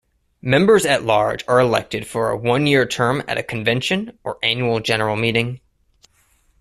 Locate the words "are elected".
1.47-2.07